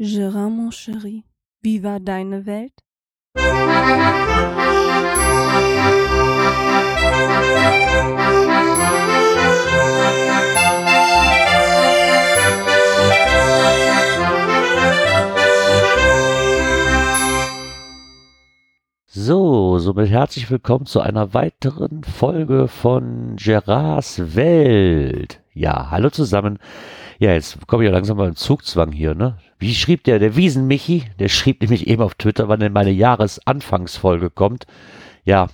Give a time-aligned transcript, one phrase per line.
[0.00, 1.24] Gérard, mon chéri,
[1.60, 2.72] wie war deine Welt?
[19.20, 25.40] So, somit herzlich willkommen zu einer weiteren Folge von Gerards Welt.
[25.52, 26.60] Ja, hallo zusammen.
[27.18, 29.36] Ja, jetzt komme ich ja langsam mal im Zugzwang hier, ne?
[29.58, 31.02] Wie schrieb der, der Wiesenmichi?
[31.18, 34.68] Der schrieb nämlich eben auf Twitter, wann denn meine Jahresanfangsfolge kommt.
[35.24, 35.48] Ja,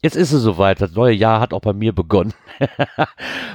[0.00, 0.80] jetzt ist es soweit.
[0.80, 2.32] Das neue Jahr hat auch bei mir begonnen.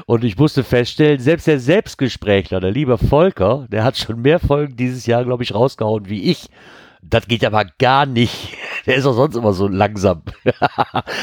[0.06, 4.76] Und ich musste feststellen, selbst der Selbstgesprächler, der liebe Volker, der hat schon mehr Folgen
[4.78, 6.50] dieses Jahr, glaube ich, rausgehauen wie ich.
[7.02, 8.56] Das geht aber gar nicht.
[8.88, 10.22] Der ist auch sonst immer so langsam.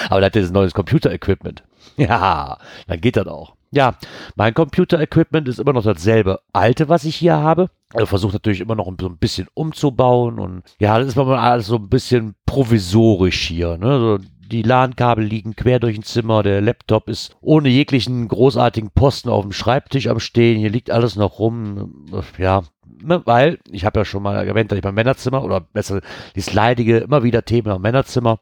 [0.09, 1.65] aber der hat jetzt neues Computer-Equipment.
[1.97, 3.55] Ja, dann geht das auch.
[3.73, 3.97] Ja,
[4.37, 7.71] mein Computer-Equipment ist immer noch dasselbe alte, was ich hier habe.
[7.93, 11.67] Also versuche natürlich immer noch so ein bisschen umzubauen und ja, das ist mal alles
[11.67, 13.77] so ein bisschen provisorisch hier.
[13.79, 13.99] Ne?
[13.99, 14.19] So,
[14.53, 19.43] die LAN-Kabel liegen quer durch ein Zimmer, der Laptop ist ohne jeglichen großartigen Posten auf
[19.43, 22.13] dem Schreibtisch am Stehen, hier liegt alles noch rum.
[22.39, 22.63] Ja,
[23.03, 26.01] ne, weil ich habe ja schon mal erwähnt, dass ich beim Männerzimmer oder besser
[26.35, 28.39] dieses leidige immer wieder Thema Männerzimmer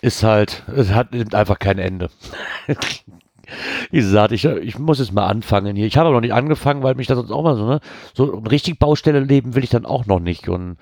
[0.00, 2.10] ist halt, es hat nimmt einfach kein Ende.
[3.90, 5.86] Wie gesagt, ich, ich muss jetzt mal anfangen hier.
[5.86, 7.80] Ich habe noch nicht angefangen, weil mich das sonst auch mal so, ne,
[8.14, 10.48] so eine Baustelle leben will ich dann auch noch nicht.
[10.48, 10.76] Und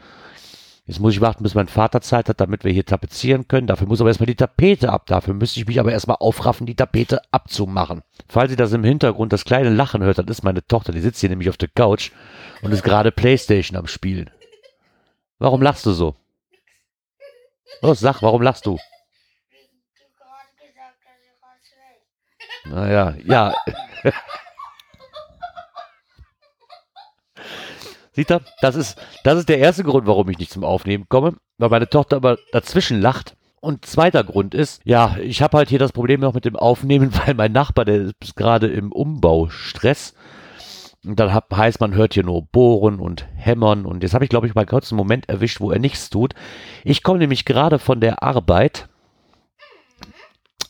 [0.91, 3.69] jetzt muss ich warten, bis mein Vater Zeit hat, damit wir hier tapezieren können.
[3.69, 5.07] Dafür muss aber erstmal die Tapete ab.
[5.07, 8.03] Dafür müsste ich mich aber erstmal aufraffen, die Tapete abzumachen.
[8.29, 11.21] Falls ihr das im Hintergrund das kleine Lachen hört, dann ist meine Tochter, die sitzt
[11.21, 12.11] hier nämlich auf der Couch
[12.63, 14.31] und ist gerade Playstation am Spielen.
[15.39, 16.17] Warum lachst du so?
[17.83, 18.77] Los, sag, warum lachst du?
[22.65, 23.55] Naja, ja.
[28.21, 28.43] Sieht er?
[28.61, 31.89] Das ist, das ist der erste Grund, warum ich nicht zum Aufnehmen komme, weil meine
[31.89, 33.35] Tochter aber dazwischen lacht.
[33.63, 37.15] Und zweiter Grund ist, ja, ich habe halt hier das Problem noch mit dem Aufnehmen,
[37.25, 40.13] weil mein Nachbar, der ist gerade im Umbaustress.
[41.03, 43.87] Und dann hab, heißt, man hört hier nur Bohren und Hämmern.
[43.87, 46.35] Und jetzt habe ich, glaube ich, mal kurz einen Moment erwischt, wo er nichts tut.
[46.85, 48.91] Ich komme nämlich gerade von der Arbeit.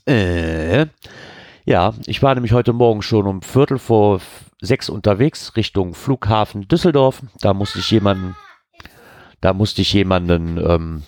[0.06, 0.86] Äh,
[1.64, 4.20] ja, ich war nämlich heute Morgen schon um Viertel vor
[4.60, 7.22] sechs unterwegs Richtung Flughafen Düsseldorf.
[7.41, 8.37] Da musste ich jemanden,
[9.41, 11.03] da musste ich jemanden ähm,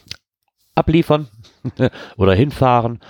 [0.75, 1.29] abliefern
[2.17, 3.01] oder hinfahren.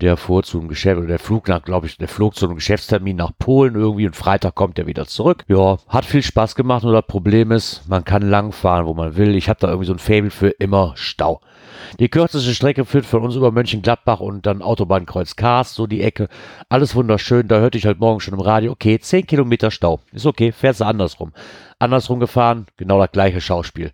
[0.00, 2.56] Der fuhr zu einem Geschäft, oder der Flug nach, glaube ich, der flog zu einem
[2.56, 5.44] Geschäftstermin nach Polen irgendwie und Freitag kommt er wieder zurück.
[5.46, 9.16] Ja, hat viel Spaß gemacht, nur das Problem ist, man kann lang fahren, wo man
[9.16, 9.36] will.
[9.36, 11.40] Ich habe da irgendwie so ein Fable für immer Stau.
[11.98, 16.28] Die kürzeste Strecke führt von uns über Mönchengladbach und dann Autobahnkreuz Kars, so die Ecke.
[16.68, 17.48] Alles wunderschön.
[17.48, 20.00] Da hörte ich halt morgen schon im Radio, okay, 10 Kilometer Stau.
[20.12, 21.32] Ist okay, fährst du andersrum.
[21.78, 23.92] Andersrum gefahren, genau das gleiche Schauspiel.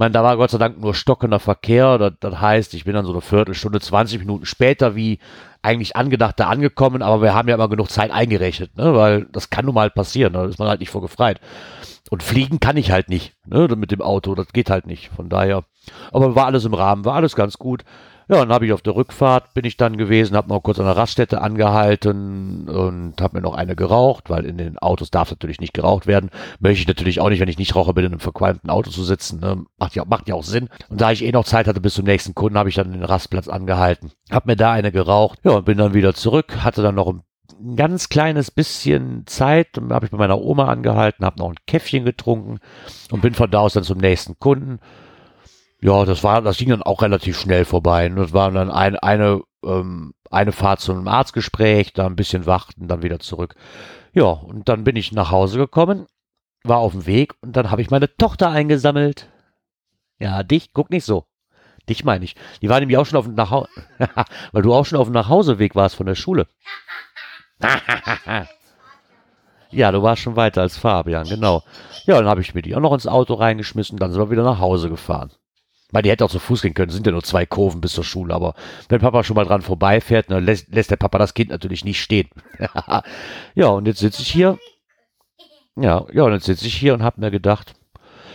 [0.00, 1.98] Meine, da war Gott sei Dank nur stockender Verkehr.
[1.98, 5.18] Das, das heißt, ich bin dann so eine Viertelstunde, 20 Minuten später wie
[5.60, 8.94] eigentlich angedacht da angekommen, aber wir haben ja immer genug Zeit eingerechnet, ne?
[8.94, 11.38] weil das kann nun mal passieren, da ist man halt nicht vorgefreit.
[12.08, 13.68] Und fliegen kann ich halt nicht, ne?
[13.76, 15.10] mit dem Auto, das geht halt nicht.
[15.14, 15.64] Von daher
[16.12, 17.84] aber war alles im Rahmen, war alles ganz gut.
[18.30, 20.84] Ja, dann habe ich auf der Rückfahrt bin ich dann gewesen, habe noch kurz an
[20.84, 25.58] der Raststätte angehalten und habe mir noch eine geraucht, weil in den Autos darf natürlich
[25.58, 26.30] nicht geraucht werden.
[26.60, 29.02] Möchte ich natürlich auch nicht, wenn ich nicht rauche, bin in einem verqualmten Auto zu
[29.02, 29.40] sitzen.
[29.40, 29.64] Ne?
[29.78, 30.68] Macht, ja, macht ja auch Sinn.
[30.88, 33.02] Und da ich eh noch Zeit hatte bis zum nächsten Kunden, habe ich dann den
[33.02, 34.12] Rastplatz angehalten.
[34.30, 35.40] Habe mir da eine geraucht.
[35.42, 37.22] Ja, und bin dann wieder zurück, hatte dann noch ein
[37.60, 42.06] ein ganz kleines bisschen Zeit, habe ich bei meiner Oma angehalten, habe noch ein Käffchen
[42.06, 42.58] getrunken
[43.10, 44.78] und bin von da aus dann zum nächsten Kunden.
[45.82, 48.08] Ja, das war, das ging dann auch relativ schnell vorbei.
[48.08, 52.86] Das war dann ein, eine, ähm, eine Fahrt zu einem Arztgespräch, da ein bisschen warten,
[52.86, 53.54] dann wieder zurück.
[54.12, 56.06] Ja, und dann bin ich nach Hause gekommen,
[56.64, 59.28] war auf dem Weg und dann habe ich meine Tochter eingesammelt.
[60.18, 61.24] Ja, dich, guck nicht so.
[61.88, 62.36] Dich meine ich.
[62.60, 63.68] Die war nämlich auch schon auf dem Nachhause,
[64.52, 66.46] weil du auch schon auf dem Nachhauseweg warst von der Schule.
[69.70, 71.62] ja, du warst schon weiter als Fabian, genau.
[72.04, 74.44] Ja, dann habe ich mir die auch noch ins Auto reingeschmissen, dann sind wir wieder
[74.44, 75.30] nach Hause gefahren.
[75.92, 78.04] Weil die hätte auch zu Fuß gehen können, sind ja nur zwei Kurven bis zur
[78.04, 78.54] Schule, aber
[78.88, 82.00] wenn Papa schon mal dran vorbeifährt, dann lässt, lässt der Papa das Kind natürlich nicht
[82.00, 82.28] stehen.
[83.54, 84.58] ja, und jetzt sitze ich hier.
[85.76, 87.74] Ja, ja, und jetzt sitze ich hier und habe mir gedacht,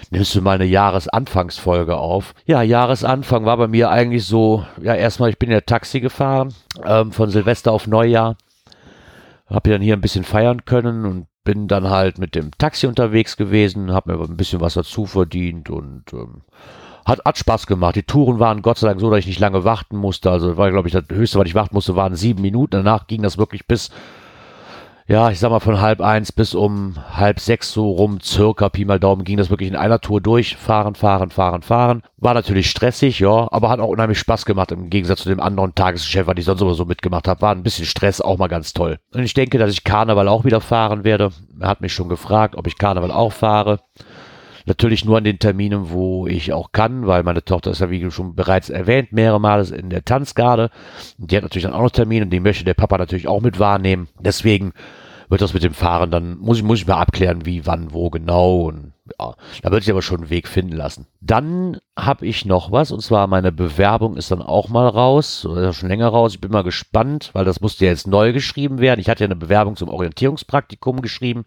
[0.10, 2.34] nimmst du mal eine Jahresanfangsfolge auf?
[2.46, 6.54] Ja, Jahresanfang war bei mir eigentlich so, ja, erstmal, ich bin ja Taxi gefahren,
[6.84, 8.38] ähm, von Silvester auf Neujahr.
[9.48, 13.38] Hab dann hier ein bisschen feiern können und bin dann halt mit dem Taxi unterwegs
[13.38, 16.42] gewesen, hab mir ein bisschen was dazu verdient und ähm,
[17.06, 17.96] hat, hat Spaß gemacht.
[17.96, 20.32] Die Touren waren Gott sei Dank so, dass ich nicht lange warten musste.
[20.32, 22.72] Also war, glaube ich, das höchste, was ich warten musste, waren sieben Minuten.
[22.72, 23.92] Danach ging das wirklich bis,
[25.08, 28.86] ja, ich sag mal von halb eins bis um halb sechs so rum, circa Pi
[28.86, 30.58] mal Daumen, ging das wirklich in einer Tour durch.
[30.58, 32.02] Fahren, fahren, fahren, fahren.
[32.18, 35.76] War natürlich stressig, ja, aber hat auch unheimlich Spaß gemacht im Gegensatz zu dem anderen
[35.76, 37.42] Tagesgeschäft, was ich sonst sowieso mitgemacht habe.
[37.44, 38.98] War ein bisschen Stress, auch mal ganz toll.
[39.14, 41.30] Und ich denke, dass ich Karneval auch wieder fahren werde.
[41.60, 43.82] Er hat mich schon gefragt, ob ich Karneval auch fahre.
[44.66, 48.10] Natürlich nur an den Terminen, wo ich auch kann, weil meine Tochter ist ja, wie
[48.10, 50.72] schon bereits erwähnt, mehrere Male in der Tanzgarde.
[51.18, 53.60] Die hat natürlich dann auch noch Termine und die möchte der Papa natürlich auch mit
[53.60, 54.08] wahrnehmen.
[54.20, 54.74] Deswegen
[55.30, 58.10] wird das mit dem Fahren dann, muss ich, muss ich mal abklären, wie, wann, wo
[58.10, 58.62] genau.
[58.62, 61.08] Und ja, da wird sich aber schon einen Weg finden lassen.
[61.22, 65.74] Dann habe ich noch was, und zwar meine Bewerbung ist dann auch mal raus, oder
[65.74, 66.34] schon länger raus.
[66.34, 69.00] Ich bin mal gespannt, weil das musste ja jetzt neu geschrieben werden.
[69.00, 71.46] Ich hatte ja eine Bewerbung zum Orientierungspraktikum geschrieben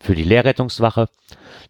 [0.00, 1.08] für die Lehrrettungswache.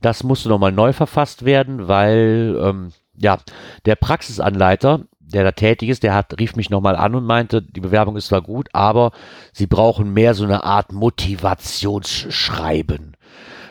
[0.01, 3.39] Das musste nochmal neu verfasst werden, weil ähm, ja
[3.85, 7.81] der Praxisanleiter, der da tätig ist, der hat, rief mich nochmal an und meinte, die
[7.81, 9.13] Bewerbung ist zwar gut, aber
[9.53, 13.17] sie brauchen mehr so eine Art Motivationsschreiben,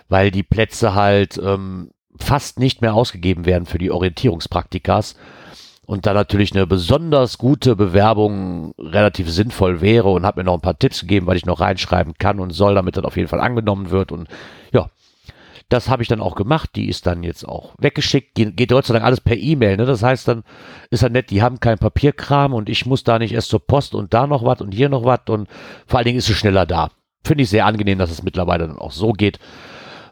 [0.09, 5.15] weil die Plätze halt ähm, fast nicht mehr ausgegeben werden für die Orientierungspraktikas
[5.85, 10.61] und da natürlich eine besonders gute Bewerbung relativ sinnvoll wäre und hat mir noch ein
[10.61, 13.41] paar Tipps gegeben, was ich noch reinschreiben kann und soll, damit das auf jeden Fall
[13.41, 14.27] angenommen wird und
[14.71, 14.89] ja,
[15.69, 16.71] das habe ich dann auch gemacht.
[16.75, 18.36] Die ist dann jetzt auch weggeschickt.
[18.36, 19.77] Ge geht Dank alles per E-Mail.
[19.77, 19.86] Ne?
[19.86, 20.44] Das heißt, dann
[20.89, 23.95] ist ja nett, die haben kein Papierkram und ich muss da nicht erst zur Post
[23.95, 25.48] und da noch was und hier noch was und
[25.88, 26.89] vor allen Dingen ist es schneller da.
[27.24, 29.39] Finde ich sehr angenehm, dass es mittlerweile dann auch so geht.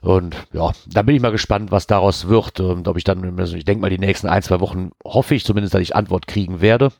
[0.01, 3.55] Und ja, da bin ich mal gespannt, was daraus wird und ob ich dann, also
[3.55, 6.59] ich denke mal, die nächsten ein, zwei Wochen hoffe ich zumindest, dass ich Antwort kriegen
[6.59, 6.91] werde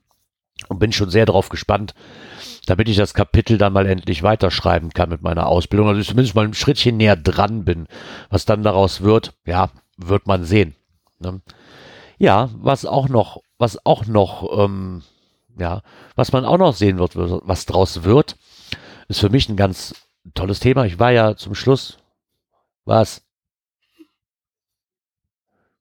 [0.68, 1.96] und bin schon sehr darauf gespannt,
[2.66, 6.36] damit ich das Kapitel dann mal endlich weiterschreiben kann mit meiner Ausbildung, also ich zumindest
[6.36, 7.88] mal ein Schrittchen näher dran bin.
[8.30, 10.76] Was dann daraus wird, ja, wird man sehen.
[11.20, 11.42] Ne?
[12.18, 15.04] Ja, was auch noch, was auch noch, ähm,
[15.58, 15.82] ja,
[16.16, 18.38] was man auch noch sehen wird, was draus wird,
[19.08, 19.96] ist für mich ein ganz
[20.36, 20.86] tolles Thema.
[20.86, 21.98] Ich war ja zum Schluss,
[22.86, 23.24] was?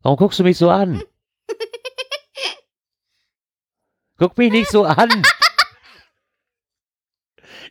[0.02, 1.02] Warum guckst du mich so an?
[4.16, 5.22] Guck mich nicht so an.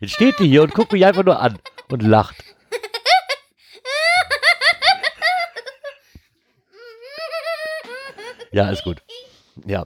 [0.00, 1.58] Jetzt steht die hier und guckt mich einfach nur an
[1.90, 2.36] und lacht.
[8.52, 9.02] Ja, ist gut.
[9.66, 9.84] Ja.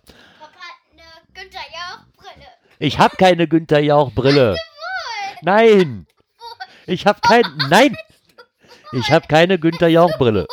[2.78, 4.56] Ich habe keine Günther Jauch Brille.
[5.42, 6.06] Nein.
[6.86, 7.96] Ich habe kein Nein.
[8.92, 10.46] Ich habe keine Günther Jauch Brille.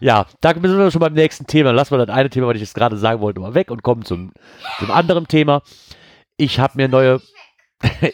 [0.00, 1.70] Ja, da sind wir schon beim nächsten Thema.
[1.70, 4.04] Lassen wir das eine Thema, was ich jetzt gerade sagen wollte, mal weg und kommen
[4.04, 4.32] zum,
[4.78, 5.62] zum anderen Thema.
[6.36, 7.20] Ich habe mir neue.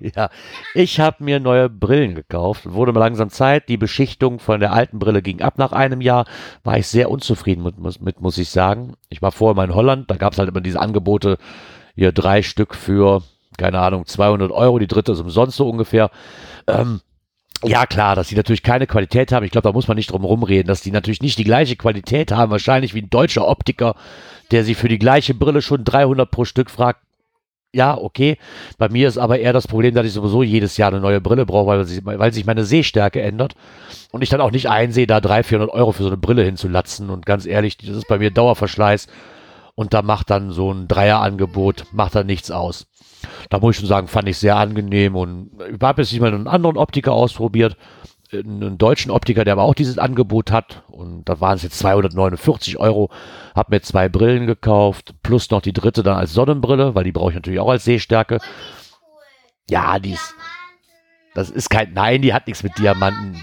[0.00, 0.28] ja,
[0.74, 2.72] ich habe mir neue Brillen gekauft.
[2.72, 3.68] Wurde mal langsam Zeit.
[3.68, 6.26] Die Beschichtung von der alten Brille ging ab nach einem Jahr.
[6.64, 8.94] War ich sehr unzufrieden mit, mit muss ich sagen.
[9.08, 10.10] Ich war vorher mal in Holland.
[10.10, 11.38] Da gab es halt immer diese Angebote.
[11.94, 13.22] Hier drei Stück für,
[13.56, 14.80] keine Ahnung, 200 Euro.
[14.80, 16.10] Die dritte ist umsonst so ungefähr.
[16.66, 17.00] Ähm,
[17.64, 19.44] ja, klar, dass die natürlich keine Qualität haben.
[19.44, 22.32] Ich glaube, da muss man nicht drum rumreden, dass die natürlich nicht die gleiche Qualität
[22.32, 22.50] haben.
[22.50, 23.94] Wahrscheinlich wie ein deutscher Optiker
[24.50, 27.00] der sich für die gleiche Brille schon 300 pro Stück fragt,
[27.72, 28.38] ja, okay.
[28.78, 31.44] Bei mir ist aber eher das Problem, dass ich sowieso jedes Jahr eine neue Brille
[31.44, 33.54] brauche, weil, sie, weil sich meine Sehstärke ändert.
[34.12, 37.10] Und ich dann auch nicht einsehe, da 300, 400 Euro für so eine Brille hinzulatzen.
[37.10, 39.08] Und ganz ehrlich, das ist bei mir Dauerverschleiß.
[39.74, 42.86] Und da macht dann so ein Dreierangebot, macht dann nichts aus.
[43.50, 45.16] Da muss ich schon sagen, fand ich sehr angenehm.
[45.16, 47.76] Und ich habe jetzt nicht mal einen anderen Optiker ausprobiert
[48.38, 50.82] einen deutschen Optiker, der aber auch dieses Angebot hat.
[50.88, 53.10] Und da waren es jetzt 249 Euro.
[53.54, 57.30] Hab mir zwei Brillen gekauft, plus noch die dritte dann als Sonnenbrille, weil die brauche
[57.30, 58.38] ich natürlich auch als Sehstärke.
[59.68, 60.34] Ja, die ist,
[61.34, 63.36] das ist kein, nein, die hat nichts mit Diamanten.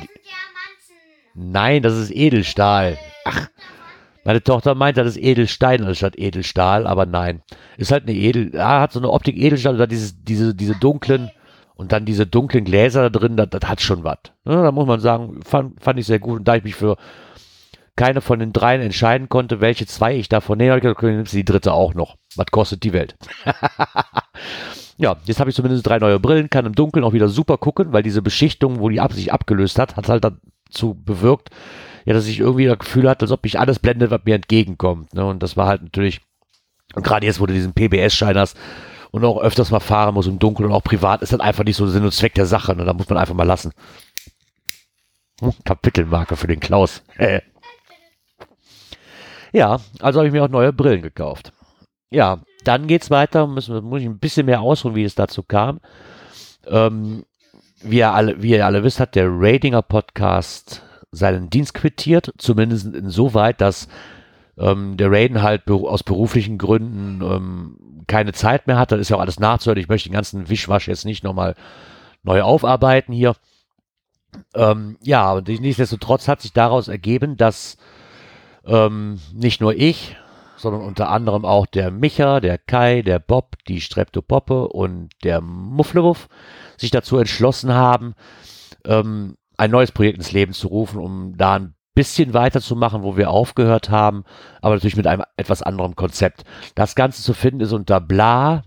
[1.33, 2.97] Nein, das ist Edelstahl.
[3.25, 3.47] Ach,
[4.23, 7.41] meine Tochter meint, das ist Edelstein anstatt Edelstahl, aber nein.
[7.77, 11.31] Ist halt eine Edel, ja, hat so eine Optik Edelstahl oder dieses, diese, diese dunklen,
[11.81, 14.19] und dann diese dunklen Gläser da drin, das, das hat schon was.
[14.45, 16.37] Ne, da muss man sagen, fand, fand ich sehr gut.
[16.37, 16.95] Und da ich mich für
[17.95, 21.33] keine von den dreien entscheiden konnte, welche zwei ich davon nehme, habe ich gesagt, nimmst
[21.33, 22.17] du die dritte auch noch.
[22.35, 23.15] Was kostet die Welt?
[24.97, 27.93] ja, jetzt habe ich zumindest drei neue Brillen, kann im Dunkeln auch wieder super gucken,
[27.93, 31.49] weil diese Beschichtung, wo die ab sich abgelöst hat, hat halt dazu bewirkt,
[32.05, 35.13] ja, dass ich irgendwie das Gefühl hatte, als ob mich alles blendet, was mir entgegenkommt.
[35.13, 35.25] Ne?
[35.25, 36.21] Und das war halt natürlich,
[36.95, 38.57] und gerade jetzt, wo du diesen PBS-Schein hast,
[39.11, 41.75] und auch öfters mal fahren muss im Dunkeln und auch privat, ist dann einfach nicht
[41.75, 42.75] so Sinn und Zweck der Sache.
[42.75, 42.85] Ne?
[42.85, 43.73] Da muss man einfach mal lassen.
[45.41, 47.03] Hm, Kapitelmarke für den Klaus.
[49.51, 51.51] Ja, also habe ich mir auch neue Brillen gekauft.
[52.09, 53.47] Ja, dann geht's weiter.
[53.47, 55.81] Müssen, muss ich ein bisschen mehr ausholen, wie es dazu kam.
[56.67, 57.25] Ähm,
[57.81, 62.31] wie, ihr alle, wie ihr alle wisst, hat der Ratinger Podcast seinen Dienst quittiert.
[62.37, 63.87] Zumindest insoweit, dass
[64.57, 68.91] ähm, der Raiden halt aus beruflichen Gründen ähm, keine Zeit mehr hat.
[68.91, 69.79] Das ist ja auch alles nachzuhören.
[69.79, 71.55] Ich möchte den ganzen Wischwasch jetzt nicht nochmal
[72.23, 73.35] neu aufarbeiten hier.
[74.55, 77.77] Ähm, ja, aber nichtsdestotrotz hat sich daraus ergeben, dass
[78.65, 80.15] ähm, nicht nur ich,
[80.55, 86.29] sondern unter anderem auch der Micha, der Kai, der Bob, die Streptopoppe und der Mufflewuff
[86.77, 88.13] sich dazu entschlossen haben,
[88.85, 93.29] ähm, ein neues Projekt ins Leben zu rufen, um da ein bisschen weiterzumachen, wo wir
[93.29, 94.23] aufgehört haben,
[94.59, 96.45] aber natürlich mit einem etwas anderen Konzept.
[96.73, 98.63] Das Ganze zu finden ist unter bla-bla-bla.de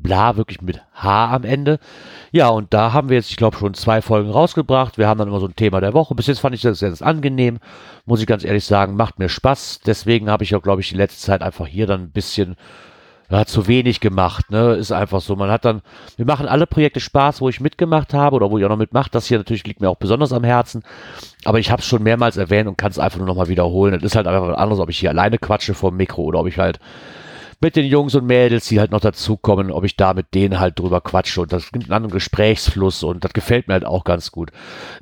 [0.00, 1.80] bla, wirklich mit H am Ende.
[2.30, 4.96] Ja, und da haben wir jetzt, ich glaube, schon zwei Folgen rausgebracht.
[4.96, 6.14] Wir haben dann immer so ein Thema der Woche.
[6.14, 7.58] Bis jetzt fand ich das ganz angenehm,
[8.06, 9.80] muss ich ganz ehrlich sagen, macht mir Spaß.
[9.84, 12.54] Deswegen habe ich auch, glaube ich, die letzte Zeit einfach hier dann ein bisschen
[13.30, 14.74] ja, zu wenig gemacht, ne?
[14.74, 15.36] Ist einfach so.
[15.36, 15.82] Man hat dann,
[16.16, 19.10] wir machen alle Projekte Spaß, wo ich mitgemacht habe oder wo ich auch noch mitmache.
[19.10, 20.82] Das hier natürlich liegt mir auch besonders am Herzen.
[21.44, 23.94] Aber ich habe es schon mehrmals erwähnt und kann es einfach nur nochmal wiederholen.
[23.94, 26.40] Es ist halt einfach was anderes, ob ich hier alleine quatsche vor dem Mikro oder
[26.40, 26.80] ob ich halt
[27.60, 30.78] mit den Jungs und Mädels, die halt noch dazukommen, ob ich da mit denen halt
[30.78, 34.30] drüber quatsche und das gibt einen anderen Gesprächsfluss und das gefällt mir halt auch ganz
[34.30, 34.52] gut.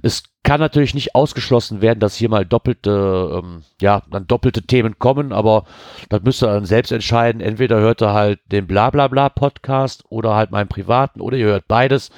[0.02, 4.96] Es kann natürlich nicht ausgeschlossen werden, dass hier mal doppelte, ähm, ja, dann doppelte Themen
[4.96, 5.64] kommen, aber
[6.08, 7.40] das müsst ihr dann selbst entscheiden.
[7.40, 12.10] Entweder hört ihr halt den Blablabla Podcast oder halt meinen privaten oder ihr hört beides.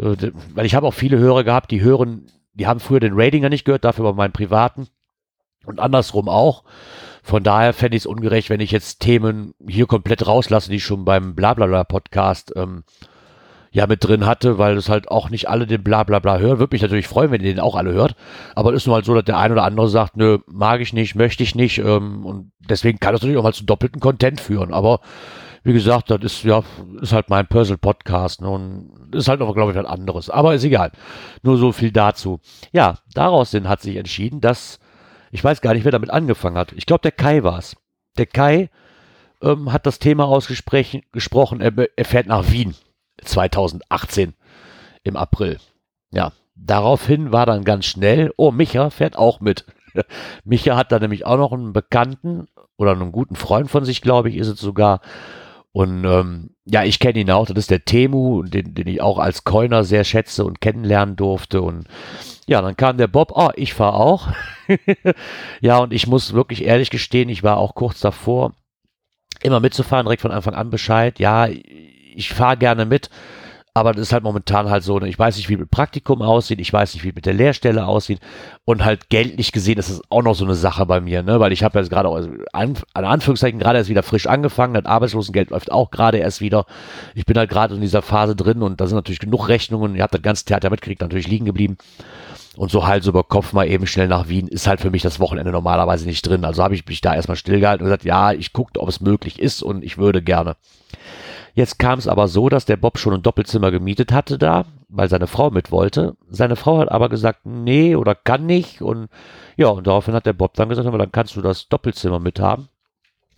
[0.00, 0.16] Äh,
[0.52, 3.64] weil ich habe auch viele Hörer gehabt, die hören, die haben früher den Ratinger nicht
[3.64, 4.88] gehört, dafür aber meinen privaten
[5.64, 6.64] und andersrum auch.
[7.22, 11.04] Von daher fände ich es ungerecht, wenn ich jetzt Themen hier komplett rauslasse, die schon
[11.04, 12.82] beim Blablabla-Podcast ähm,
[13.72, 16.58] ja mit drin hatte, weil es halt auch nicht alle den Blablabla hören.
[16.58, 18.16] Würde mich natürlich freuen, wenn ihr den auch alle hört.
[18.54, 20.92] Aber es ist nur halt so, dass der ein oder andere sagt, nö, mag ich
[20.92, 21.78] nicht, möchte ich nicht.
[21.78, 24.74] Ähm, und deswegen kann das natürlich auch mal zu doppelten Content führen.
[24.74, 25.00] Aber
[25.62, 26.62] wie gesagt, das ist ja,
[27.00, 28.42] ist halt mein Personal Podcast.
[28.42, 30.30] Ne, und ist halt noch, glaube ich, was anderes.
[30.30, 30.90] Aber ist egal.
[31.42, 32.40] Nur so viel dazu.
[32.72, 34.80] Ja, daraus denn hat sich entschieden, dass
[35.30, 36.72] ich weiß gar nicht, wer damit angefangen hat.
[36.72, 37.76] Ich glaube, der Kai war es.
[38.18, 38.68] Der Kai
[39.40, 42.74] ähm, hat das Thema ausgesprochen, er, er fährt nach Wien
[43.24, 44.34] 2018
[45.02, 45.58] im April.
[46.10, 49.66] Ja, daraufhin war dann ganz schnell, oh, Micha fährt auch mit.
[50.44, 54.30] Micha hat da nämlich auch noch einen Bekannten oder einen guten Freund von sich, glaube
[54.30, 55.00] ich, ist es sogar.
[55.72, 59.18] Und ähm, ja, ich kenne ihn auch, das ist der Temu, den, den ich auch
[59.18, 61.62] als Coiner sehr schätze und kennenlernen durfte.
[61.62, 61.86] Und
[62.46, 64.28] ja, dann kam der Bob, oh, ich fahre auch.
[65.60, 68.52] ja, und ich muss wirklich ehrlich gestehen, ich war auch kurz davor,
[69.42, 71.20] immer mitzufahren, direkt von Anfang an Bescheid.
[71.20, 71.48] Ja,
[72.20, 73.10] ich fahre gerne mit,
[73.72, 76.60] aber das ist halt momentan halt so, ne, ich weiß nicht, wie mit Praktikum aussieht,
[76.60, 78.20] ich weiß nicht, wie mit der Lehrstelle aussieht
[78.64, 81.52] und halt geldlich gesehen ist das auch noch so eine Sache bei mir, ne, weil
[81.52, 85.72] ich habe jetzt gerade, also an Anführungszeichen gerade erst wieder frisch angefangen, das Arbeitslosengeld läuft
[85.72, 86.66] auch gerade erst wieder.
[87.14, 90.02] Ich bin halt gerade in dieser Phase drin und da sind natürlich genug Rechnungen, ihr
[90.02, 91.78] habt das ganze Theater mitgekriegt, natürlich liegen geblieben.
[92.56, 95.20] Und so Hals über Kopf mal eben schnell nach Wien ist halt für mich das
[95.20, 96.44] Wochenende normalerweise nicht drin.
[96.44, 99.38] Also habe ich mich da erstmal stillgehalten und gesagt, ja, ich gucke, ob es möglich
[99.38, 100.56] ist und ich würde gerne.
[101.54, 105.08] Jetzt kam es aber so, dass der Bob schon ein Doppelzimmer gemietet hatte da, weil
[105.08, 106.16] seine Frau mit wollte.
[106.28, 108.82] Seine Frau hat aber gesagt, nee oder kann nicht.
[108.82, 109.08] Und
[109.56, 112.68] ja, und daraufhin hat der Bob dann gesagt, aber dann kannst du das Doppelzimmer mithaben.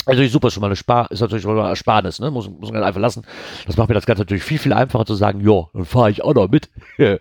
[0.05, 2.31] Also super, schon mal eine Spar, ist natürlich schon mal eine Ersparnis, ne?
[2.33, 3.25] Muss, muss man einfach lassen.
[3.67, 6.25] Das macht mir das Ganze natürlich viel, viel einfacher zu sagen, ja, dann fahre ich
[6.25, 6.71] auch noch mit.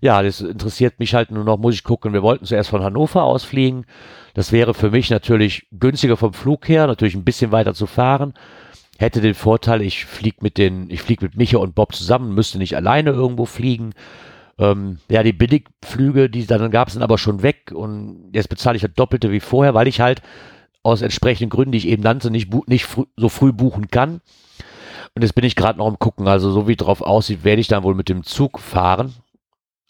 [0.00, 2.14] ja, das interessiert mich halt nur noch, muss ich gucken.
[2.14, 3.84] Wir wollten zuerst von Hannover aus fliegen.
[4.32, 8.32] Das wäre für mich natürlich günstiger vom Flug her, natürlich ein bisschen weiter zu fahren.
[8.98, 12.58] Hätte den Vorteil, ich fliege mit den, ich fliege mit Micha und Bob zusammen, müsste
[12.58, 13.92] nicht alleine irgendwo fliegen.
[14.58, 18.82] Ähm, ja, die Billigflüge, die dann gab, sind aber schon weg und jetzt bezahle ich
[18.82, 20.22] das Doppelte wie vorher, weil ich halt
[20.84, 24.20] aus entsprechenden Gründen, die ich eben nannte, nicht, nicht frü so früh buchen kann.
[25.14, 27.68] Und jetzt bin ich gerade noch am gucken, also so wie drauf aussieht, werde ich
[27.68, 29.14] dann wohl mit dem Zug fahren.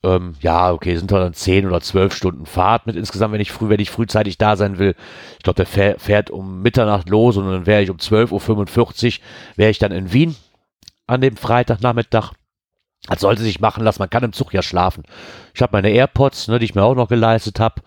[0.05, 3.71] Ähm, ja, okay, sind dann zehn oder zwölf Stunden Fahrt mit insgesamt, wenn ich früh,
[3.71, 4.95] wenn ich frühzeitig da sein will.
[5.39, 9.25] Ich glaube, der fährt, fährt um Mitternacht los und dann wäre ich um 12.45 Uhr,
[9.57, 10.37] wäre ich dann in Wien
[11.07, 12.33] an dem Freitagnachmittag.
[13.09, 15.05] Das sollte sich machen lassen, man kann im Zug ja schlafen.
[15.55, 17.83] Ich habe meine AirPods, ne, die ich mir auch noch geleistet habe.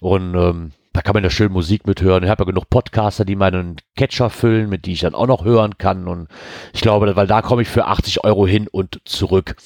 [0.00, 2.24] Und ähm, da kann man ja schön Musik mithören.
[2.24, 5.44] Ich habe ja genug Podcaster, die meinen Catcher füllen, mit die ich dann auch noch
[5.44, 6.08] hören kann.
[6.08, 6.28] Und
[6.72, 9.56] ich glaube, weil da komme ich für 80 Euro hin und zurück.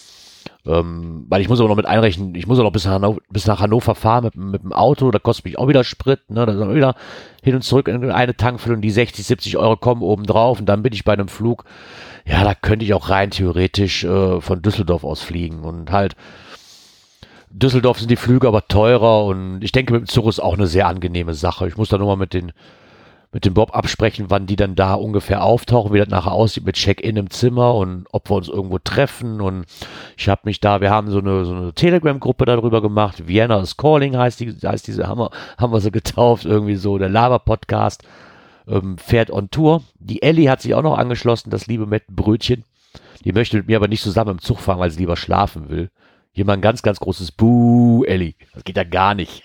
[0.67, 3.21] Ähm, weil ich muss aber noch mit einrechnen, ich muss auch noch bis nach Hannover,
[3.29, 6.47] bis nach Hannover fahren mit, mit dem Auto, da kostet mich auch wieder Sprit, ne,
[6.47, 6.95] da sind wieder
[7.43, 10.83] hin und zurück in eine Tankfüllung, die 60, 70 Euro kommen oben drauf und dann
[10.83, 11.65] bin ich bei einem Flug,
[12.25, 16.17] ja, da könnte ich auch rein theoretisch äh, von Düsseldorf aus fliegen und halt,
[17.51, 20.67] Düsseldorf sind die Flüge aber teurer und ich denke, mit dem Zug ist auch eine
[20.67, 21.69] sehr angenehme Sache.
[21.69, 22.51] Ich muss da nur mal mit den,
[23.35, 26.77] mit dem Bob absprechen, wann die dann da ungefähr auftauchen, wie das nachher aussieht mit
[26.77, 29.41] Check-in im Zimmer und ob wir uns irgendwo treffen.
[29.41, 29.67] Und
[30.17, 33.27] ich habe mich da, wir haben so eine, so eine Telegram-Gruppe darüber gemacht.
[33.27, 36.97] Vienna is Calling heißt, die, heißt diese, haben wir, haben wir sie getauft, irgendwie so,
[36.97, 38.05] der Lava-Podcast
[38.69, 39.83] ähm, fährt on Tour.
[39.99, 42.63] Die Ellie hat sich auch noch angeschlossen, das liebe Brötchen.
[43.25, 45.91] Die möchte mit mir aber nicht zusammen im Zug fahren, weil sie lieber schlafen will.
[46.31, 48.35] Hier mal ein ganz, ganz großes Buh, Ellie.
[48.55, 49.43] Das geht ja gar nicht.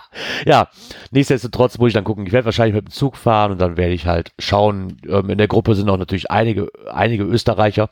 [0.46, 0.68] ja,
[1.10, 2.26] nichtsdestotrotz muss ich dann gucken.
[2.26, 4.98] Ich werde wahrscheinlich mit dem Zug fahren und dann werde ich halt schauen.
[5.08, 7.88] Ähm, in der Gruppe sind auch natürlich einige, einige Österreicher,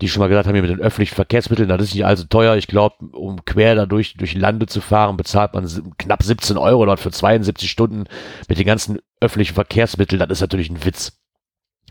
[0.00, 2.56] die schon mal gesagt haben, hier mit den öffentlichen Verkehrsmitteln, das ist nicht allzu teuer.
[2.56, 7.00] Ich glaube, um quer dadurch durch Lande zu fahren, bezahlt man knapp 17 Euro dort
[7.00, 8.04] für 72 Stunden
[8.48, 10.18] mit den ganzen öffentlichen Verkehrsmitteln.
[10.18, 11.19] Das ist natürlich ein Witz.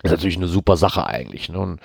[0.03, 1.49] Ist natürlich eine super Sache eigentlich.
[1.49, 1.59] Ne?
[1.59, 1.79] Und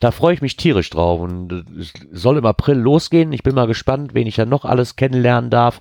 [0.00, 1.20] da freue ich mich tierisch drauf.
[1.20, 3.32] Und es soll im April losgehen.
[3.32, 5.78] Ich bin mal gespannt, wen ich dann noch alles kennenlernen darf.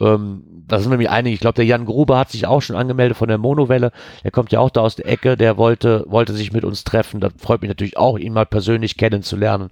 [0.00, 1.34] Ähm, da sind nämlich einige.
[1.34, 3.92] Ich glaube, der Jan Gruber hat sich auch schon angemeldet von der Monowelle.
[4.22, 5.36] Der kommt ja auch da aus der Ecke.
[5.36, 7.20] Der wollte, wollte sich mit uns treffen.
[7.20, 9.68] Das freut mich natürlich auch, ihn mal persönlich kennenzulernen.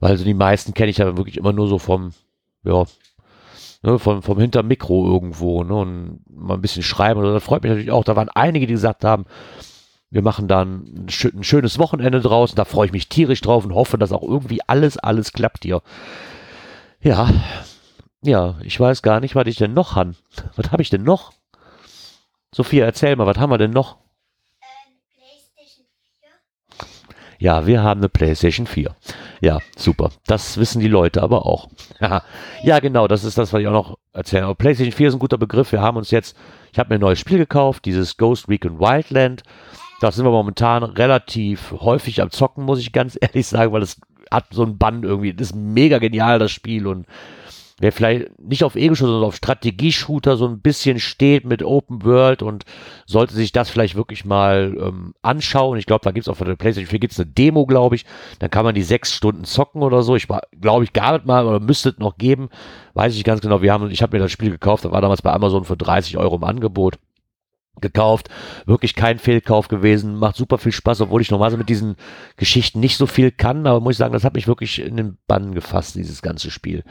[0.00, 2.12] Weil so die meisten kenne ich ja wirklich immer nur so vom,
[2.64, 2.84] ja,
[3.82, 7.20] ne, vom, vom Hintermikro irgendwo, ne, und mal ein bisschen schreiben.
[7.20, 8.04] Und das freut mich natürlich auch.
[8.04, 9.26] Da waren einige, die gesagt haben,
[10.10, 12.54] wir machen dann ein, schön, ein schönes Wochenende draus.
[12.54, 15.82] Da freue ich mich tierisch drauf und hoffe, dass auch irgendwie alles, alles klappt hier.
[17.00, 17.30] Ja,
[18.22, 20.16] ja, ich weiß gar nicht, was ich denn noch han.
[20.56, 21.32] Was habe ich denn noch?
[22.52, 23.98] Sophia, erzähl mal, was haben wir denn noch?
[27.40, 28.96] Ja, wir haben eine PlayStation 4.
[29.40, 30.10] Ja, super.
[30.26, 31.68] Das wissen die Leute aber auch.
[32.00, 34.42] ja, genau, das ist das, was ich auch noch erzählen.
[34.42, 35.70] Aber PlayStation 4 ist ein guter Begriff.
[35.70, 36.36] Wir haben uns jetzt,
[36.72, 39.44] ich habe mir ein neues Spiel gekauft, dieses Ghost Recon Wildland.
[40.00, 44.00] Da sind wir momentan relativ häufig am Zocken, muss ich ganz ehrlich sagen, weil es
[44.30, 45.34] hat so einen Bann irgendwie.
[45.34, 46.86] Das ist mega genial, das Spiel.
[46.86, 47.06] Und
[47.80, 52.42] wer vielleicht nicht auf Ego-Shooter, sondern auf Strategie-Shooter so ein bisschen steht mit Open World
[52.42, 52.64] und
[53.06, 55.78] sollte sich das vielleicht wirklich mal ähm, anschauen.
[55.78, 58.04] Ich glaube, da gibt es auch von der PlayStation 4 gibt's eine Demo, glaube ich.
[58.38, 60.16] Dann kann man die sechs Stunden zocken oder so.
[60.16, 60.28] Ich
[60.60, 62.48] glaube, ich gab es mal oder müsste es noch geben.
[62.94, 63.62] Weiß ich ganz genau.
[63.62, 66.18] Wir haben, ich habe mir das Spiel gekauft, da war damals bei Amazon für 30
[66.18, 66.98] Euro im Angebot
[67.80, 68.28] gekauft.
[68.66, 70.16] Wirklich kein Fehlkauf gewesen.
[70.16, 71.96] Macht super viel Spaß, obwohl ich normalerweise mit diesen
[72.36, 73.66] Geschichten nicht so viel kann.
[73.66, 76.84] Aber muss ich sagen, das hat mich wirklich in den Bann gefasst, dieses ganze Spiel.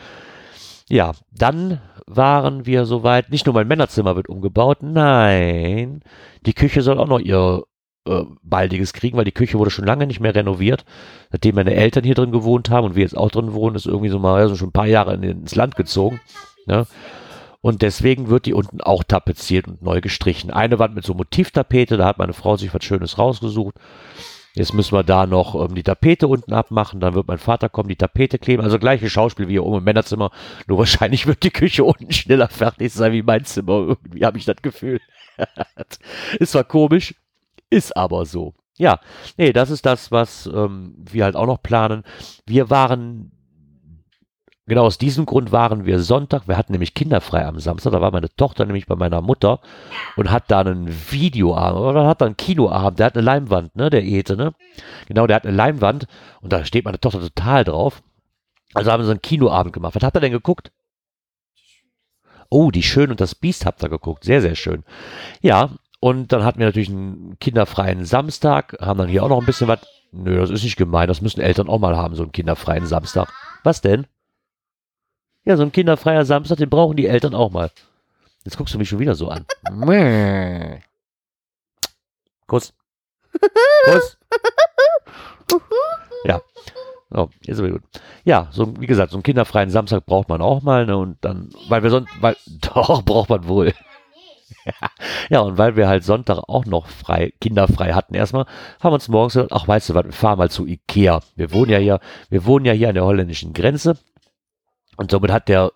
[0.90, 3.30] Ja, dann waren wir soweit.
[3.30, 4.80] Nicht nur mein Männerzimmer wird umgebaut.
[4.82, 6.02] Nein,
[6.46, 7.64] die Küche soll auch noch ihr
[8.08, 10.86] äh, baldiges kriegen, weil die Küche wurde schon lange nicht mehr renoviert.
[11.30, 14.10] Seitdem meine Eltern hier drin gewohnt haben und wir jetzt auch drin wohnen, ist irgendwie
[14.10, 16.22] so mal also schon ein paar Jahre ins Land gezogen.
[16.66, 16.88] Ne?
[17.68, 20.52] Und deswegen wird die unten auch tapeziert und neu gestrichen.
[20.52, 23.76] Eine Wand mit so Motivtapete, da hat meine Frau sich was Schönes rausgesucht.
[24.54, 27.90] Jetzt müssen wir da noch ähm, die Tapete unten abmachen, dann wird mein Vater kommen,
[27.90, 28.64] die Tapete kleben.
[28.64, 30.32] Also gleiche Schauspiel wie hier oben im Männerzimmer,
[30.68, 33.80] nur wahrscheinlich wird die Küche unten schneller fertig sein wie mein Zimmer.
[33.80, 35.02] Irgendwie habe ich das Gefühl.
[36.40, 37.16] ist zwar komisch,
[37.70, 38.54] ist aber so.
[38.78, 39.02] Ja,
[39.36, 42.04] nee, das ist das, was ähm, wir halt auch noch planen.
[42.46, 43.34] Wir waren
[44.68, 48.12] Genau aus diesem Grund waren wir Sonntag, wir hatten nämlich kinderfrei am Samstag, da war
[48.12, 49.62] meine Tochter nämlich bei meiner Mutter
[50.18, 53.90] und hat da einen Videoabend oder hat da einen Kinoabend, der hat eine Leinwand, ne,
[53.90, 54.54] der Ete, ne?
[55.08, 56.08] Genau, der hat eine Leinwand
[56.42, 58.04] und da steht meine Tochter total drauf.
[58.74, 59.96] Also haben so einen Kinoabend gemacht.
[59.96, 60.74] Was habt ihr denn geguckt?
[62.50, 64.26] Oh, die Schön und das Biest habt ihr geguckt.
[64.26, 64.84] Sehr, sehr schön.
[65.42, 65.70] Ja,
[66.02, 69.70] und dann hatten wir natürlich einen kinderfreien Samstag, haben dann hier auch noch ein bisschen
[69.70, 69.80] was.
[70.12, 73.32] Nö, das ist nicht gemein, das müssen Eltern auch mal haben, so einen kinderfreien Samstag.
[73.64, 74.08] Was denn?
[75.48, 77.72] Ja, so ein kinderfreier Samstag, den brauchen die Eltern auch mal.
[78.44, 79.46] Jetzt guckst du mich schon wieder so an.
[82.48, 82.74] Kuss.
[83.86, 84.18] Kuss.
[86.26, 86.42] Ja.
[87.12, 87.82] Oh, ist aber gut.
[88.26, 91.50] Ja, so, wie gesagt, so einen kinderfreien Samstag braucht man auch mal, ne, und dann,
[91.70, 93.74] weil wir sonst, weil, doch, braucht man wohl.
[95.30, 98.44] ja, und weil wir halt Sonntag auch noch frei, kinderfrei hatten erstmal,
[98.82, 101.22] haben wir uns morgens gesagt, ach, weißt du was, wir fahren mal zu Ikea.
[101.38, 103.98] Wir wohnen ja hier, wir wohnen ja hier an der holländischen Grenze
[104.98, 105.72] und somit hat der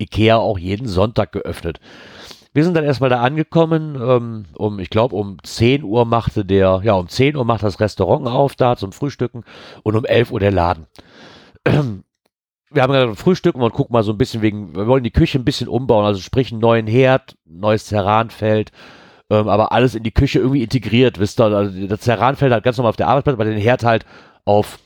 [0.00, 1.80] Ikea auch jeden Sonntag geöffnet.
[2.54, 6.80] Wir sind dann erstmal da angekommen, ähm, um, ich glaube, um 10 Uhr machte der,
[6.82, 9.44] ja, um 10 Uhr macht das Restaurant auf da zum Frühstücken
[9.82, 10.86] und um 11 Uhr der Laden.
[12.70, 15.38] Wir haben gerade frühstücken und gucken mal so ein bisschen wegen, wir wollen die Küche
[15.38, 18.72] ein bisschen umbauen, also sprich einen neuen Herd, neues Terranfeld,
[19.30, 22.76] ähm, aber alles in die Küche irgendwie integriert, wisst ihr, also das Terranfeld halt ganz
[22.76, 24.04] normal auf der Arbeitsplatz, aber den Herd halt
[24.44, 24.78] auf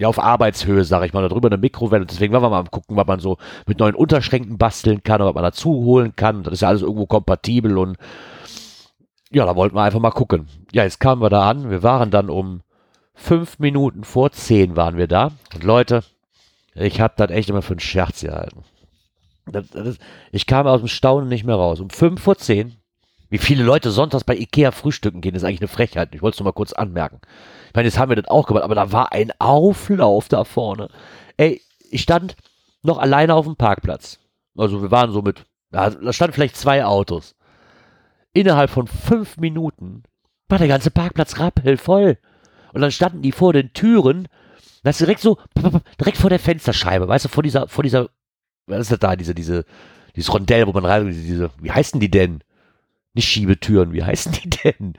[0.00, 2.06] ja, auf Arbeitshöhe, sage ich mal, darüber eine Mikrowelle.
[2.06, 5.34] Deswegen wollen wir mal gucken, was man so mit neuen Unterschränken basteln kann oder was
[5.34, 6.42] man dazu holen kann.
[6.42, 7.96] Das ist ja alles irgendwo kompatibel und
[9.32, 10.46] ja, da wollten wir einfach mal gucken.
[10.72, 11.70] Ja, jetzt kamen wir da an.
[11.70, 12.62] Wir waren dann um
[13.14, 15.32] fünf Minuten vor zehn waren wir da.
[15.54, 16.04] Und Leute,
[16.74, 18.64] ich habe das echt immer für einen Scherz gehalten.
[19.46, 19.98] Das, das,
[20.32, 21.80] ich kam aus dem Staunen nicht mehr raus.
[21.80, 22.76] Um fünf vor zehn
[23.28, 26.14] Wie viele Leute sonntags bei Ikea frühstücken gehen, ist eigentlich eine Frechheit.
[26.14, 27.20] Ich wollte es nur mal kurz anmerken.
[27.74, 30.90] Ich meine, jetzt haben wir das auch gemacht, aber da war ein Auflauf da vorne.
[31.36, 31.60] Ey,
[31.90, 32.36] ich stand
[32.84, 34.20] noch alleine auf dem Parkplatz.
[34.56, 37.34] Also wir waren so mit, da standen vielleicht zwei Autos.
[38.32, 40.04] Innerhalb von fünf Minuten
[40.48, 42.18] war der ganze Parkplatz rappelvoll.
[42.72, 44.28] Und dann standen die vor den Türen,
[44.84, 45.38] das ist direkt so,
[45.98, 48.08] direkt vor der Fensterscheibe, weißt du, vor dieser, vor dieser,
[48.68, 49.64] was ist das da, diese, diese,
[50.14, 52.44] dieses Rondell, wo man rein, diese, wie heißen die denn?
[53.14, 54.94] Nicht Schiebetüren, wie heißen die denn?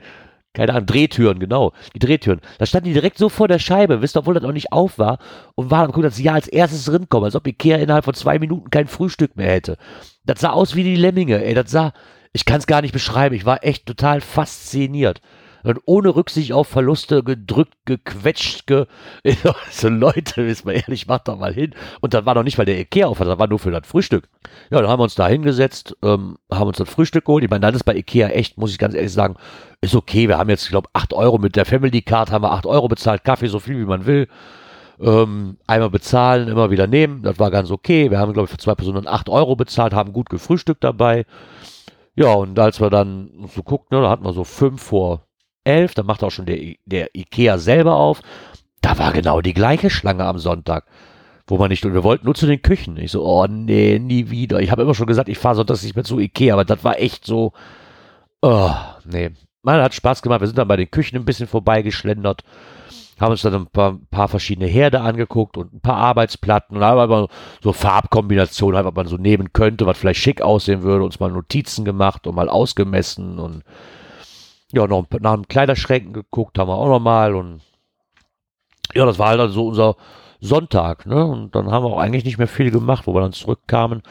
[0.56, 1.74] Keine Ahnung, Drehtüren, genau.
[1.94, 2.40] Die Drehtüren.
[2.56, 4.98] Da standen die direkt so vor der Scheibe, wisst ihr, obwohl das auch nicht auf
[4.98, 5.18] war,
[5.54, 8.14] und waren am gucken, dass sie ja als erstes rinkommen, als ob Ikea innerhalb von
[8.14, 9.76] zwei Minuten kein Frühstück mehr hätte.
[10.24, 11.92] Das sah aus wie die Lemminge, ey, das sah,
[12.32, 15.20] ich kann es gar nicht beschreiben, ich war echt total fasziniert
[15.66, 18.86] und ohne Rücksicht auf Verluste gedrückt, gequetscht, ge
[19.70, 21.74] so Leute, ist mal ehrlich, macht doch mal hin.
[22.00, 24.28] Und dann war noch nicht mal der Ikea auf, das war nur für das Frühstück.
[24.70, 27.44] Ja, dann haben wir uns da hingesetzt, ähm, haben uns das Frühstück geholt.
[27.44, 29.36] Ich meine, dann ist bei Ikea echt, muss ich ganz ehrlich sagen,
[29.86, 30.28] ist okay.
[30.28, 32.88] Wir haben jetzt, ich glaube, 8 Euro mit der Family Card, haben wir 8 Euro
[32.88, 34.28] bezahlt, Kaffee so viel wie man will.
[35.00, 37.22] Ähm, einmal bezahlen, immer wieder nehmen.
[37.22, 38.10] Das war ganz okay.
[38.10, 41.26] Wir haben, glaube ich, für zwei Personen 8 Euro bezahlt, haben gut gefrühstückt dabei.
[42.14, 45.26] Ja, und als wir dann so guckten, ne, da hatten wir so fünf vor
[45.64, 48.22] 11, da macht auch schon der, der Ikea selber auf.
[48.80, 50.86] Da war genau die gleiche Schlange am Sonntag.
[51.46, 52.96] Wo man nicht, und wir wollten nur zu den Küchen.
[52.96, 54.60] Ich so, oh nee, nie wieder.
[54.60, 56.98] Ich habe immer schon gesagt, ich fahre sonntags nicht mehr zu Ikea, aber das war
[56.98, 57.52] echt so,
[58.42, 58.70] oh,
[59.04, 59.30] nee.
[59.66, 60.40] Man hat Spaß gemacht.
[60.40, 62.44] Wir sind dann bei den Küchen ein bisschen vorbeigeschlendert,
[63.18, 66.84] haben uns dann ein paar, ein paar verschiedene Herde angeguckt und ein paar Arbeitsplatten und
[66.84, 67.26] haben aber
[67.60, 71.84] so Farbkombinationen, was man so nehmen könnte, was vielleicht schick aussehen würde, uns mal Notizen
[71.84, 73.64] gemacht und mal ausgemessen und
[74.72, 77.60] ja, noch nach einem Kleiderschränken geguckt, haben wir auch nochmal und
[78.94, 79.96] ja, das war halt dann so unser
[80.40, 81.26] Sonntag, ne?
[81.26, 84.02] Und dann haben wir auch eigentlich nicht mehr viel gemacht, wo wir dann zurückkamen,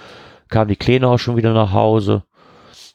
[0.50, 2.24] kamen die Kleine auch schon wieder nach Hause.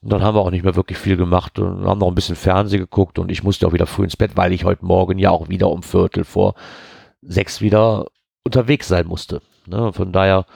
[0.02, 2.36] Und dann haben wir auch nicht mehr wirklich viel gemacht und haben noch ein bisschen
[2.36, 5.30] Fernsehen geguckt und ich musste auch wieder früh ins Bett, weil ich heute Morgen ja
[5.30, 6.54] auch wieder um Viertel vor
[7.20, 8.06] sechs wieder
[8.42, 9.42] unterwegs sein musste.
[9.66, 9.92] Ne?
[9.92, 10.46] Von daher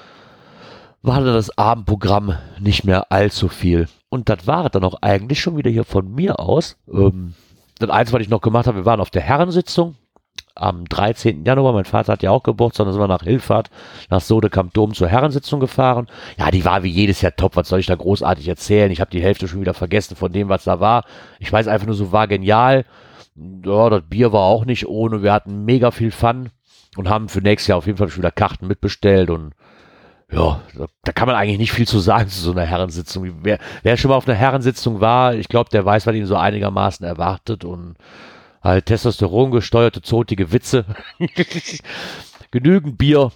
[1.02, 3.88] war dann das Abendprogramm nicht mehr allzu viel.
[4.08, 6.78] Und das war dann auch eigentlich schon wieder hier von mir aus.
[6.90, 7.34] Ähm,
[7.78, 9.96] das eins, was ich noch gemacht habe, wir waren auf der Herrensitzung
[10.54, 11.44] am 13.
[11.44, 11.72] Januar.
[11.72, 13.70] Mein Vater hat ja auch Geburtstag, dann sind wir nach Hillfahrt,
[14.10, 16.06] nach Sodekamp Dom zur Herrensitzung gefahren.
[16.38, 17.56] Ja, die war wie jedes Jahr top.
[17.56, 18.90] Was soll ich da großartig erzählen?
[18.90, 21.04] Ich habe die Hälfte schon wieder vergessen von dem, was da war.
[21.38, 22.84] Ich weiß einfach nur so, war genial.
[23.64, 25.22] Ja, das Bier war auch nicht ohne.
[25.22, 26.50] Wir hatten mega viel Fun
[26.96, 29.54] und haben für nächstes Jahr auf jeden Fall schon wieder Karten mitbestellt und
[30.32, 30.60] ja,
[31.04, 33.40] da kann man eigentlich nicht viel zu sagen zu so einer Herrensitzung.
[33.42, 36.36] Wer, wer schon mal auf einer Herrensitzung war, ich glaube, der weiß, was ihn so
[36.36, 37.96] einigermaßen erwartet und
[38.64, 40.84] halt Testosteron gesteuerte, zotige Witze,
[42.50, 43.30] genügend Bier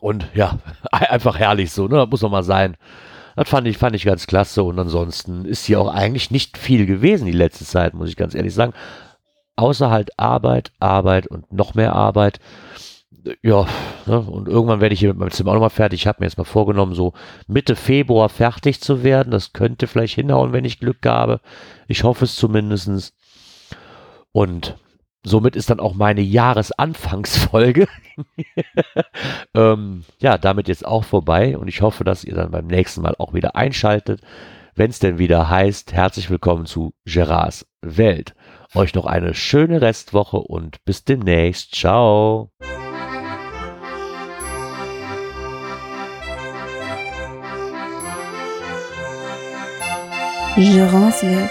[0.00, 0.58] und ja,
[0.92, 2.76] einfach herrlich so, ne, muss doch mal sein.
[3.36, 6.86] Das fand ich, fand ich ganz klasse und ansonsten ist hier auch eigentlich nicht viel
[6.86, 8.72] gewesen die letzte Zeit, muss ich ganz ehrlich sagen.
[9.56, 12.40] Außer halt Arbeit, Arbeit und noch mehr Arbeit
[13.42, 13.66] ja,
[14.06, 16.02] ne, und irgendwann werde ich hier mit meinem Zimmer auch nochmal fertig.
[16.02, 17.12] Ich habe mir jetzt mal vorgenommen, so
[17.46, 19.30] Mitte Februar fertig zu werden.
[19.30, 21.40] Das könnte vielleicht hinhauen, wenn ich Glück habe.
[21.86, 23.12] Ich hoffe es zumindestens.
[24.32, 24.76] Und
[25.24, 27.86] somit ist dann auch meine Jahresanfangsfolge
[29.54, 31.56] ähm, ja damit jetzt auch vorbei.
[31.56, 34.20] Und ich hoffe, dass ihr dann beim nächsten Mal auch wieder einschaltet,
[34.74, 38.34] wenn es denn wieder heißt, herzlich willkommen zu Gerards Welt.
[38.74, 41.74] Euch noch eine schöne Restwoche und bis demnächst.
[41.74, 42.50] Ciao.
[50.56, 51.50] Gérance Welt,